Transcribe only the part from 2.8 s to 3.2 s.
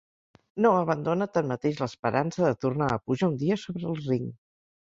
a